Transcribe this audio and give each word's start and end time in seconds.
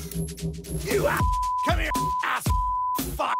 You 0.00 1.06
ass. 1.06 1.20
Come 1.64 1.82
here, 1.82 1.90
ass. 2.24 2.42
Fuck. 3.14 3.34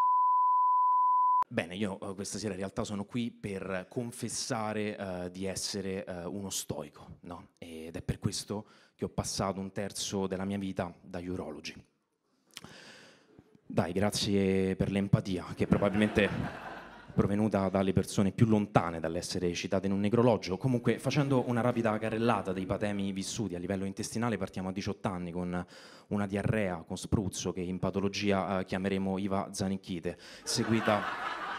Bene, 1.48 1.74
io 1.74 1.98
eh, 1.98 2.14
questa 2.14 2.36
sera 2.36 2.52
in 2.52 2.58
realtà 2.58 2.84
sono 2.84 3.04
qui 3.04 3.30
per 3.32 3.86
confessare 3.88 4.96
eh, 4.96 5.30
di 5.30 5.46
essere 5.46 6.04
eh, 6.04 6.24
uno 6.26 6.50
stoico, 6.50 7.18
no? 7.22 7.52
Ed 7.58 7.96
è 7.96 8.02
per 8.02 8.18
questo 8.18 8.66
che 8.94 9.06
ho 9.06 9.08
passato 9.08 9.58
un 9.58 9.72
terzo 9.72 10.26
della 10.26 10.44
mia 10.44 10.58
vita 10.58 10.94
da 11.00 11.18
urologi. 11.20 11.74
Dai, 13.66 13.92
grazie 13.92 14.76
per 14.76 14.90
l'empatia, 14.90 15.54
che 15.54 15.66
probabilmente 15.66 16.28
provenuta 17.10 17.68
dalle 17.68 17.92
persone 17.92 18.32
più 18.32 18.46
lontane 18.46 19.00
dall'essere 19.00 19.52
citate 19.54 19.86
in 19.86 19.92
un 19.92 20.00
necrologio. 20.00 20.56
Comunque, 20.56 20.98
facendo 20.98 21.48
una 21.48 21.60
rapida 21.60 21.96
carrellata 21.98 22.52
dei 22.52 22.66
patemi 22.66 23.12
vissuti 23.12 23.54
a 23.54 23.58
livello 23.58 23.84
intestinale, 23.84 24.36
partiamo 24.36 24.68
a 24.68 24.72
18 24.72 25.08
anni 25.08 25.30
con 25.32 25.66
una 26.08 26.26
diarrea 26.26 26.84
con 26.86 26.96
spruzzo 26.96 27.52
che 27.52 27.60
in 27.60 27.78
patologia 27.78 28.60
eh, 28.60 28.64
chiameremo 28.64 29.18
Iva 29.18 29.48
Zanicchite, 29.52 30.16
seguita 30.42 31.49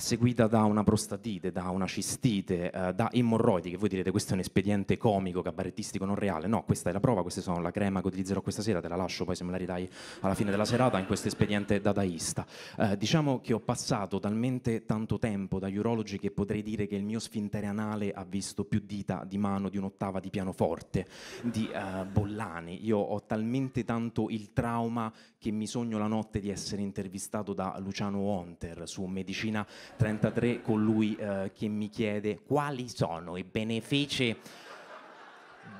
seguita 0.00 0.46
da 0.46 0.64
una 0.64 0.82
prostatite, 0.82 1.52
da 1.52 1.68
una 1.68 1.86
cistite, 1.86 2.70
eh, 2.70 2.92
da 2.94 3.10
emorroidi, 3.12 3.70
che 3.70 3.76
voi 3.76 3.88
direte 3.88 4.10
questo 4.10 4.30
è 4.30 4.34
un 4.34 4.40
espediente 4.40 4.96
comico, 4.96 5.42
cabarettistico, 5.42 6.04
non 6.04 6.16
reale. 6.16 6.46
No, 6.46 6.64
questa 6.64 6.90
è 6.90 6.92
la 6.92 7.00
prova, 7.00 7.22
queste 7.22 7.42
sono 7.42 7.60
la 7.60 7.70
crema 7.70 8.00
che 8.00 8.08
utilizzerò 8.08 8.40
questa 8.40 8.62
sera, 8.62 8.80
te 8.80 8.88
la 8.88 8.96
lascio, 8.96 9.24
poi 9.24 9.36
se 9.36 9.44
me 9.44 9.50
la 9.52 9.56
ridai 9.58 9.88
alla 10.20 10.34
fine 10.34 10.50
della 10.50 10.64
serata 10.64 10.98
in 10.98 11.06
questo 11.06 11.28
espediente 11.28 11.80
dadaista. 11.80 12.46
Eh, 12.78 12.96
diciamo 12.96 13.40
che 13.40 13.52
ho 13.52 13.60
passato 13.60 14.18
talmente 14.18 14.84
tanto 14.86 15.18
tempo 15.18 15.58
da 15.58 15.68
urologi 15.68 16.18
che 16.18 16.30
potrei 16.30 16.62
dire 16.62 16.86
che 16.86 16.96
il 16.96 17.04
mio 17.04 17.18
sfintere 17.18 17.66
anale 17.66 18.10
ha 18.12 18.24
visto 18.24 18.64
più 18.64 18.82
dita 18.84 19.24
di 19.26 19.38
mano 19.38 19.68
di 19.68 19.76
un'ottava 19.76 20.18
di 20.18 20.30
pianoforte, 20.30 21.06
di 21.42 21.68
eh, 21.68 22.04
Bollani. 22.06 22.84
Io 22.84 22.98
ho 22.98 23.22
talmente 23.24 23.84
tanto 23.84 24.28
il 24.30 24.52
trauma 24.52 25.12
che 25.38 25.50
mi 25.50 25.66
sogno 25.66 25.98
la 25.98 26.06
notte 26.06 26.38
di 26.38 26.50
essere 26.50 26.82
intervistato 26.82 27.54
da 27.54 27.76
Luciano 27.78 28.18
Honter 28.18 28.86
su 28.86 29.04
Medicina 29.04 29.66
33 29.96 30.62
con 30.62 30.82
lui 30.82 31.16
eh, 31.16 31.50
che 31.54 31.68
mi 31.68 31.88
chiede 31.88 32.40
quali 32.46 32.88
sono 32.88 33.36
i 33.36 33.44
benefici 33.44 34.36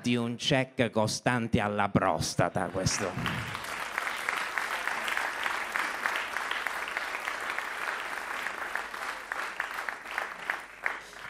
di 0.01 0.15
un 0.15 0.35
check 0.35 0.89
costante 0.89 1.59
alla 1.59 1.89
prostata. 1.89 2.67
Questo. 2.67 3.09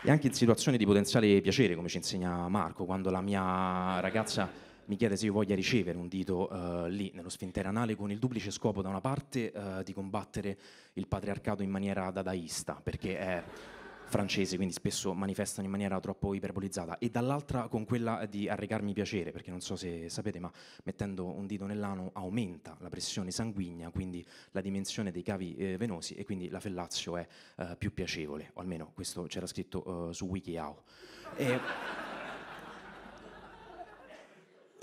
E 0.03 0.09
anche 0.09 0.27
in 0.27 0.33
situazioni 0.33 0.77
di 0.77 0.85
potenziale 0.85 1.41
piacere, 1.41 1.75
come 1.75 1.87
ci 1.87 1.97
insegna 1.97 2.47
Marco, 2.47 2.85
quando 2.85 3.11
la 3.11 3.21
mia 3.21 3.99
ragazza 3.99 4.70
mi 4.91 4.97
chiede 4.97 5.15
se 5.15 5.25
io 5.25 5.31
voglia 5.31 5.55
ricevere 5.55 5.97
un 5.97 6.09
dito 6.09 6.51
uh, 6.51 6.85
lì 6.87 7.11
nello 7.13 7.29
sfintere 7.29 7.69
anale 7.69 7.95
con 7.95 8.11
il 8.11 8.19
duplice 8.19 8.51
scopo 8.51 8.81
da 8.81 8.89
una 8.89 8.99
parte 8.99 9.49
uh, 9.55 9.83
di 9.83 9.93
combattere 9.93 10.57
il 10.93 11.07
patriarcato 11.07 11.63
in 11.63 11.69
maniera 11.69 12.11
dadaista, 12.11 12.81
perché 12.83 13.17
è 13.17 13.43
francese, 14.07 14.57
quindi 14.57 14.73
spesso 14.73 15.13
manifestano 15.13 15.65
in 15.65 15.71
maniera 15.71 15.97
troppo 16.01 16.33
iperbolizzata, 16.33 16.97
e 16.97 17.09
dall'altra 17.09 17.69
con 17.69 17.85
quella 17.85 18.25
di 18.25 18.49
arrecarmi 18.49 18.91
piacere, 18.91 19.31
perché 19.31 19.49
non 19.49 19.61
so 19.61 19.77
se 19.77 20.09
sapete, 20.09 20.39
ma 20.39 20.51
mettendo 20.83 21.25
un 21.25 21.47
dito 21.47 21.65
nell'ano 21.65 22.09
aumenta 22.11 22.75
la 22.81 22.89
pressione 22.89 23.31
sanguigna, 23.31 23.91
quindi 23.91 24.25
la 24.51 24.59
dimensione 24.59 25.11
dei 25.11 25.23
cavi 25.23 25.55
eh, 25.55 25.77
venosi 25.77 26.15
e 26.15 26.25
quindi 26.25 26.49
la 26.49 26.59
fellazio 26.59 27.15
è 27.15 27.25
eh, 27.55 27.75
più 27.77 27.93
piacevole, 27.93 28.51
o 28.55 28.59
almeno 28.59 28.91
questo 28.93 29.23
c'era 29.23 29.47
scritto 29.47 30.09
eh, 30.09 30.13
su 30.13 30.25
WikiHow. 30.25 30.81
E 31.37 31.59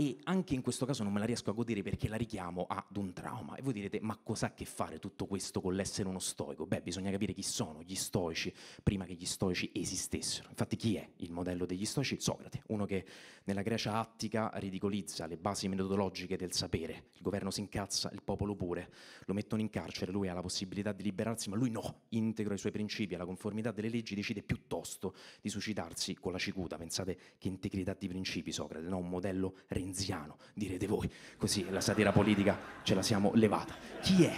e 0.00 0.16
anche 0.22 0.54
in 0.54 0.62
questo 0.62 0.86
caso 0.86 1.02
non 1.02 1.12
me 1.12 1.18
la 1.18 1.24
riesco 1.24 1.50
a 1.50 1.52
godere 1.52 1.82
perché 1.82 2.06
la 2.06 2.14
richiamo 2.14 2.66
ad 2.68 2.96
un 2.98 3.12
trauma. 3.12 3.56
E 3.56 3.62
voi 3.62 3.72
direte, 3.72 3.98
ma 4.00 4.16
cos'ha 4.16 4.46
a 4.46 4.52
che 4.54 4.64
fare 4.64 5.00
tutto 5.00 5.26
questo 5.26 5.60
con 5.60 5.74
l'essere 5.74 6.08
uno 6.08 6.20
stoico? 6.20 6.66
Beh, 6.66 6.82
bisogna 6.82 7.10
capire 7.10 7.32
chi 7.32 7.42
sono 7.42 7.82
gli 7.82 7.96
stoici 7.96 8.54
prima 8.80 9.04
che 9.06 9.14
gli 9.14 9.26
stoici 9.26 9.72
esistessero. 9.74 10.50
Infatti 10.50 10.76
chi 10.76 10.94
è 10.94 11.08
il 11.16 11.32
modello 11.32 11.66
degli 11.66 11.84
stoici? 11.84 12.20
Socrate, 12.20 12.62
uno 12.68 12.86
che 12.86 13.04
nella 13.42 13.62
Grecia 13.62 13.94
attica 13.94 14.52
ridicolizza 14.54 15.26
le 15.26 15.36
basi 15.36 15.66
metodologiche 15.66 16.36
del 16.36 16.52
sapere. 16.52 17.06
Il 17.14 17.22
governo 17.22 17.50
si 17.50 17.58
incazza, 17.58 18.08
il 18.12 18.22
popolo 18.22 18.54
pure. 18.54 18.92
Lo 19.24 19.34
mettono 19.34 19.62
in 19.62 19.68
carcere, 19.68 20.12
lui 20.12 20.28
ha 20.28 20.32
la 20.32 20.42
possibilità 20.42 20.92
di 20.92 21.02
liberarsi, 21.02 21.48
ma 21.48 21.56
lui 21.56 21.70
no, 21.70 22.02
integro 22.10 22.54
i 22.54 22.58
suoi 22.58 22.70
principi 22.70 23.16
alla 23.16 23.24
conformità 23.24 23.72
delle 23.72 23.88
leggi, 23.88 24.14
decide 24.14 24.44
piuttosto 24.44 25.16
di 25.40 25.48
suicidarsi 25.48 26.14
con 26.14 26.30
la 26.30 26.38
cicuta. 26.38 26.76
Pensate 26.76 27.18
che 27.36 27.48
integrità 27.48 27.96
di 27.98 28.06
principi, 28.06 28.52
Socrate, 28.52 28.86
no? 28.86 28.98
un 28.98 29.08
modello 29.08 29.56
renziano 29.66 29.86
renziano, 29.88 30.36
direte 30.52 30.86
voi, 30.86 31.10
così 31.38 31.66
la 31.70 31.80
satira 31.80 32.12
politica 32.12 32.58
ce 32.82 32.94
la 32.94 33.02
siamo 33.02 33.32
levata. 33.34 33.74
Chi 34.02 34.24
è 34.24 34.34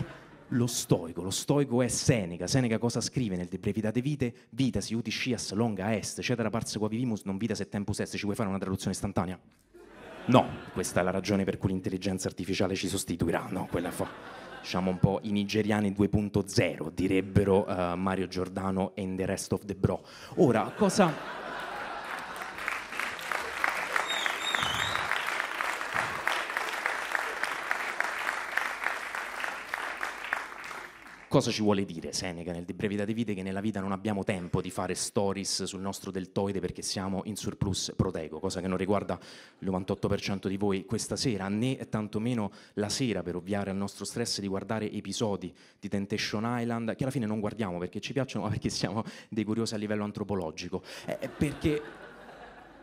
lo 0.48 0.66
stoico? 0.66 1.22
Lo 1.22 1.30
stoico 1.30 1.82
è 1.82 1.88
Seneca. 1.88 2.46
Seneca 2.46 2.78
cosa 2.78 3.00
scrive 3.00 3.36
nel 3.36 3.48
De 3.48 3.58
Brevitate 3.58 4.00
Vite? 4.00 4.34
Vita 4.50 4.80
si 4.80 4.94
uti 4.94 5.10
scias 5.10 5.52
longa 5.52 5.94
est, 5.94 6.20
cetera 6.20 6.50
parse 6.50 6.78
qua 6.78 6.88
vivimus, 6.88 7.22
non 7.24 7.36
vita 7.36 7.54
se 7.54 7.68
tempus 7.68 8.00
est. 8.00 8.16
Ci 8.16 8.24
vuoi 8.24 8.36
fare 8.36 8.48
una 8.48 8.58
traduzione 8.58 8.92
istantanea? 8.92 9.38
No, 10.26 10.48
questa 10.72 11.00
è 11.00 11.02
la 11.02 11.10
ragione 11.10 11.44
per 11.44 11.58
cui 11.58 11.70
l'intelligenza 11.70 12.28
artificiale 12.28 12.76
ci 12.76 12.88
sostituirà, 12.88 13.48
no, 13.50 13.66
quella 13.68 13.90
fa 13.90 14.38
diciamo 14.60 14.90
un 14.90 14.98
po' 14.98 15.20
i 15.22 15.30
nigeriani 15.30 15.90
2.0, 15.90 16.90
direbbero 16.92 17.64
uh, 17.66 17.96
Mario 17.96 18.28
Giordano 18.28 18.92
and 18.94 19.16
the 19.16 19.24
rest 19.24 19.52
of 19.52 19.64
the 19.64 19.74
bro. 19.74 20.04
Ora, 20.34 20.70
cosa 20.76 21.39
Cosa 31.30 31.52
ci 31.52 31.62
vuole 31.62 31.84
dire 31.84 32.12
Seneca 32.12 32.50
nel 32.50 32.64
De 32.64 32.74
Brevitate 32.74 33.14
Vite? 33.14 33.34
Che 33.34 33.44
nella 33.44 33.60
vita 33.60 33.78
non 33.78 33.92
abbiamo 33.92 34.24
tempo 34.24 34.60
di 34.60 34.68
fare 34.68 34.96
stories 34.96 35.62
sul 35.62 35.80
nostro 35.80 36.10
deltoide 36.10 36.58
perché 36.58 36.82
siamo 36.82 37.22
in 37.26 37.36
surplus 37.36 37.92
proteico, 37.94 38.40
cosa 38.40 38.60
che 38.60 38.66
non 38.66 38.76
riguarda 38.76 39.16
il 39.60 39.70
98% 39.70 40.48
di 40.48 40.56
voi 40.56 40.84
questa 40.84 41.14
sera, 41.14 41.46
né 41.46 41.88
tantomeno 41.88 42.50
la 42.74 42.88
sera 42.88 43.22
per 43.22 43.36
ovviare 43.36 43.70
al 43.70 43.76
nostro 43.76 44.04
stress 44.04 44.40
di 44.40 44.48
guardare 44.48 44.90
episodi 44.90 45.54
di 45.78 45.88
Temptation 45.88 46.42
Island 46.44 46.96
che 46.96 47.04
alla 47.04 47.12
fine 47.12 47.26
non 47.26 47.38
guardiamo 47.38 47.78
perché 47.78 48.00
ci 48.00 48.12
piacciono 48.12 48.46
ma 48.46 48.50
perché 48.50 48.68
siamo 48.68 49.04
dei 49.28 49.44
curiosi 49.44 49.74
a 49.74 49.76
livello 49.76 50.02
antropologico. 50.02 50.82
Eh, 51.06 51.28
perché 51.28 51.80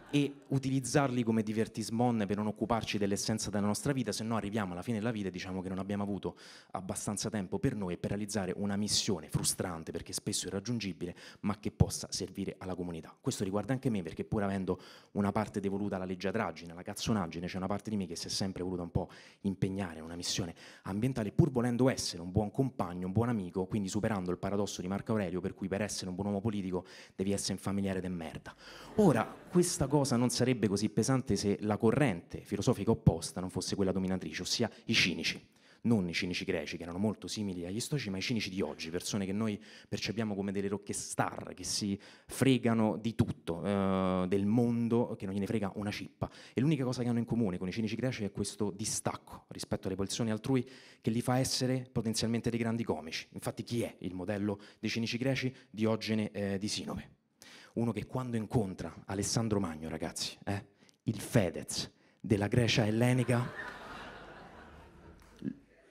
e 0.10 0.44
utilizzarli 0.48 1.24
come 1.24 1.44
divertismon 1.44 2.24
per 2.26 2.38
non 2.38 2.48
occuparci 2.48 2.98
dell'essenza 2.98 3.50
della 3.50 3.66
nostra 3.68 3.92
vita, 3.92 4.12
se 4.12 4.24
no 4.24 4.38
arriviamo 4.38 4.72
alla 4.72 4.82
fine 4.82 5.00
della 5.00 5.12
vita 5.12 5.28
e 5.28 5.32
diciamo 5.32 5.62
che 5.62 5.68
non 5.68 5.80
abbiamo 5.80 6.04
avuto 6.04 6.38
abbastanza 6.72 7.30
tempo 7.30 7.60
per 7.60 7.76
noi 7.76 7.98
per 7.98 8.12
realizzare 8.12 8.54
una 8.56 8.78
missione 8.78 9.30
frustrante 9.30 9.92
perché 9.92 10.14
spesso 10.14 10.48
irraggiungibile, 10.48 11.16
ma 11.42 11.60
che 11.60 11.72
possa 11.72 12.08
servire 12.10 12.56
alla 12.60 12.76
comunità. 12.76 13.16
Questo 13.20 13.44
riguarda 13.44 13.74
anche 13.74 13.90
me 13.90 14.02
perché 14.02 14.24
pur 14.24 14.44
avendo 14.44 14.80
una 15.12 15.32
parte 15.32 15.60
devoluta 15.60 15.98
alla 15.98 16.06
leggiadraggine, 16.06 16.72
alla 16.72 16.84
cazzonaggine, 16.84 17.48
c'è 17.48 17.58
una 17.58 17.68
parte 17.68 17.90
di 17.90 17.98
me 17.98 18.06
che 18.06 18.16
si 18.16 18.28
è 18.28 18.30
sempre 18.30 18.64
voluta 18.64 18.84
un 18.84 18.92
po' 18.92 19.10
impegnare 19.42 19.98
in 19.98 20.06
una 20.06 20.16
missione 20.16 20.56
ambientale, 20.84 21.32
pur 21.32 21.52
volendo 21.52 21.90
essere 21.90 22.22
un 22.22 22.32
buon 22.32 22.52
compagno, 22.52 23.08
un 23.08 23.12
buon 23.12 23.28
amico, 23.28 23.66
quindi 23.66 23.90
superando 23.90 24.32
il 24.32 24.38
paradosso 24.38 24.82
di 24.82 24.88
Marco 24.88 25.12
Aurelio 25.12 25.42
per 25.42 25.54
cui 25.54 25.68
per 25.68 25.82
essere 25.82 26.10
un 26.10 26.16
buon 26.16 26.28
uomo 26.28 26.40
politico 26.40 26.86
devi 27.16 27.34
essere 27.34 27.54
un 27.54 27.60
familiare 27.60 28.00
de 28.00 28.10
merda. 28.10 28.56
Ora, 28.96 29.26
questa 29.50 29.88
cosa 29.88 29.97
cosa 29.98 30.16
non 30.16 30.30
sarebbe 30.30 30.68
così 30.68 30.90
pesante 30.90 31.36
se 31.36 31.58
la 31.62 31.76
corrente 31.76 32.42
filosofica 32.42 32.92
opposta 32.92 33.40
non 33.42 33.50
fosse 33.50 33.76
quella 33.76 33.92
dominatrice, 33.92 34.44
ossia 34.44 34.70
i 34.86 34.94
cinici. 34.94 35.44
Non 35.82 36.08
i 36.08 36.14
cinici 36.14 36.44
greci, 36.44 36.78
che 36.78 36.84
erano 36.84 37.00
molto 37.00 37.28
simili 37.28 37.66
agli 37.66 37.80
stoici, 37.80 38.12
ma 38.12 38.18
i 38.18 38.22
cinici 38.22 38.52
di 38.52 38.62
oggi, 38.62 38.92
persone 38.92 39.26
che 39.26 39.32
noi 39.32 39.60
percepiamo 39.88 40.36
come 40.36 40.52
delle 40.52 40.68
rocche 40.68 40.94
star, 40.94 41.54
che 41.56 41.64
si 41.64 42.00
fregano 42.28 42.98
di 42.98 43.16
tutto, 43.16 43.64
eh, 43.64 44.26
del 44.28 44.46
mondo, 44.46 45.16
che 45.18 45.26
non 45.26 45.34
gliene 45.34 45.48
frega 45.48 45.72
una 45.76 45.90
cippa. 45.90 46.30
E 46.54 46.62
l'unica 46.62 46.84
cosa 46.84 47.02
che 47.02 47.10
hanno 47.10 47.20
in 47.20 47.26
comune 47.26 47.58
con 47.58 47.68
i 47.68 47.72
cinici 47.72 47.96
greci 47.96 48.24
è 48.24 48.32
questo 48.32 48.72
distacco 48.76 49.46
rispetto 49.48 49.88
alle 49.88 49.96
posizioni 49.96 50.30
altrui 50.30 50.68
che 51.02 51.10
li 51.10 51.22
fa 51.22 51.40
essere 51.40 51.88
potenzialmente 51.92 52.52
dei 52.52 52.60
grandi 52.60 52.84
comici. 52.84 53.28
Infatti 53.32 53.64
chi 53.64 53.82
è 53.82 53.96
il 54.00 54.14
modello 54.14 54.60
dei 54.80 54.90
cinici 54.92 55.18
greci? 55.18 55.56
Diogene 55.72 56.30
eh, 56.32 56.58
di 56.60 56.68
Sinope 56.68 57.18
uno 57.78 57.92
che 57.92 58.06
quando 58.06 58.38
incontra 58.38 58.94
Alessandro 59.06 59.60
Magno, 59.60 59.88
ragazzi, 59.88 60.38
eh, 60.46 60.66
il 61.04 61.20
Fedez 61.20 61.90
della 62.20 62.48
Grecia 62.48 62.86
ellenica, 62.86 63.52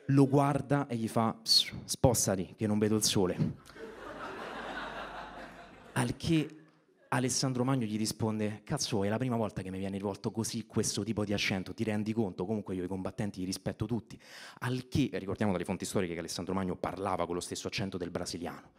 lo 0.06 0.28
guarda 0.28 0.86
e 0.88 0.96
gli 0.96 1.08
fa 1.08 1.36
spostati 1.42 2.54
che 2.56 2.66
non 2.66 2.78
vedo 2.78 2.96
il 2.96 3.04
sole. 3.04 3.64
Al 5.92 6.16
che 6.16 6.56
Alessandro 7.08 7.64
Magno 7.64 7.86
gli 7.86 7.96
risponde: 7.96 8.62
Cazzo, 8.64 9.04
è 9.04 9.08
la 9.08 9.16
prima 9.16 9.36
volta 9.36 9.62
che 9.62 9.70
mi 9.70 9.78
viene 9.78 9.96
rivolto 9.96 10.32
così 10.32 10.66
questo 10.66 11.04
tipo 11.04 11.24
di 11.24 11.32
accento, 11.32 11.72
ti 11.72 11.84
rendi 11.84 12.12
conto? 12.12 12.44
Comunque 12.44 12.74
io 12.74 12.82
i 12.82 12.88
combattenti 12.88 13.38
li 13.38 13.46
rispetto 13.46 13.86
tutti. 13.86 14.20
Al 14.58 14.88
che, 14.88 15.10
ricordiamo 15.12 15.52
dalle 15.52 15.64
fonti 15.64 15.84
storiche 15.84 16.14
che 16.14 16.18
Alessandro 16.18 16.52
Magno 16.52 16.74
parlava 16.74 17.26
con 17.26 17.36
lo 17.36 17.40
stesso 17.40 17.68
accento 17.68 17.96
del 17.96 18.10
brasiliano 18.10 18.72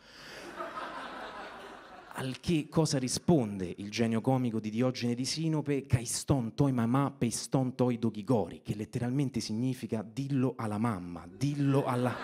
Al 2.19 2.39
che 2.39 2.67
cosa 2.67 2.97
risponde 2.97 3.71
il 3.77 3.91
genio 3.91 4.21
comico 4.21 4.59
di 4.59 4.71
Diogene 4.71 5.13
di 5.13 5.23
Sinope? 5.23 5.85
Caiston 5.85 6.55
toi 6.55 6.71
mamà 6.71 7.13
peiston 7.15 7.75
toi 7.75 7.99
dogigori, 7.99 8.61
che 8.63 8.73
letteralmente 8.73 9.39
significa 9.39 10.01
dillo 10.01 10.55
alla 10.57 10.79
mamma, 10.79 11.27
dillo 11.31 11.85
alla... 11.85 12.15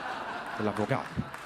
dell'avvocato. 0.56 1.43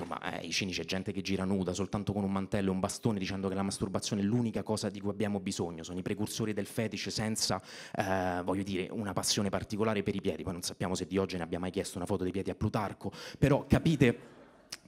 Insomma, 0.00 0.40
eh, 0.40 0.46
i 0.46 0.50
cinici 0.50 0.80
è 0.80 0.84
gente 0.84 1.12
che 1.12 1.20
gira 1.20 1.44
nuda 1.44 1.72
soltanto 1.72 2.12
con 2.12 2.24
un 2.24 2.32
mantello 2.32 2.70
e 2.70 2.72
un 2.72 2.80
bastone 2.80 3.18
dicendo 3.18 3.48
che 3.48 3.54
la 3.54 3.62
masturbazione 3.62 4.22
è 4.22 4.24
l'unica 4.24 4.62
cosa 4.62 4.88
di 4.88 5.00
cui 5.00 5.10
abbiamo 5.10 5.40
bisogno, 5.40 5.82
sono 5.82 5.98
i 5.98 6.02
precursori 6.02 6.52
del 6.52 6.66
fetish 6.66 7.08
senza, 7.08 7.60
eh, 7.94 8.40
voglio 8.42 8.62
dire, 8.62 8.88
una 8.90 9.12
passione 9.12 9.50
particolare 9.50 10.02
per 10.02 10.14
i 10.14 10.20
piedi, 10.20 10.42
poi 10.42 10.52
non 10.52 10.62
sappiamo 10.62 10.94
se 10.94 11.06
Diogene 11.06 11.42
abbia 11.42 11.58
mai 11.58 11.70
chiesto 11.70 11.98
una 11.98 12.06
foto 12.06 12.22
dei 12.22 12.32
piedi 12.32 12.50
a 12.50 12.54
Plutarco, 12.54 13.12
però 13.38 13.66
capite 13.66 14.38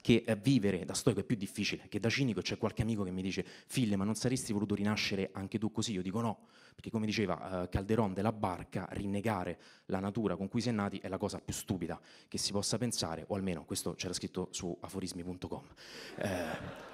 che 0.01 0.23
eh, 0.25 0.35
vivere 0.35 0.85
da 0.85 0.93
stoico 0.93 1.21
è 1.21 1.23
più 1.23 1.35
difficile 1.35 1.87
che 1.87 1.99
da 1.99 2.09
cinico. 2.09 2.41
C'è 2.41 2.57
qualche 2.57 2.81
amico 2.81 3.03
che 3.03 3.11
mi 3.11 3.21
dice: 3.21 3.45
Fille, 3.67 3.95
ma 3.95 4.03
non 4.03 4.15
saresti 4.15 4.53
voluto 4.53 4.75
rinascere 4.75 5.29
anche 5.33 5.57
tu 5.57 5.71
così? 5.71 5.93
Io 5.93 6.01
dico 6.01 6.19
no, 6.21 6.47
perché 6.73 6.89
come 6.89 7.05
diceva 7.05 7.63
uh, 7.63 7.69
Calderon 7.69 8.13
della 8.13 8.31
barca, 8.31 8.87
rinnegare 8.91 9.59
la 9.85 9.99
natura 9.99 10.35
con 10.35 10.47
cui 10.47 10.61
si 10.61 10.69
è 10.69 10.71
nati 10.71 10.97
è 10.97 11.07
la 11.07 11.17
cosa 11.17 11.39
più 11.39 11.53
stupida 11.53 11.99
che 12.27 12.37
si 12.37 12.51
possa 12.51 12.77
pensare, 12.77 13.25
o 13.27 13.35
almeno 13.35 13.63
questo 13.65 13.93
c'era 13.93 14.13
scritto 14.13 14.49
su 14.51 14.75
aforismi.com. 14.79 15.67
Eh, 16.17 16.91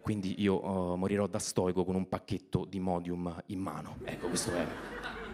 quindi 0.00 0.40
io 0.42 0.64
uh, 0.64 0.96
morirò 0.96 1.26
da 1.26 1.38
stoico 1.38 1.84
con 1.84 1.94
un 1.94 2.08
pacchetto 2.08 2.64
di 2.64 2.78
modium 2.78 3.42
in 3.46 3.58
mano. 3.58 3.98
Ecco, 4.04 4.28
questo 4.28 4.52
è. 4.52 5.33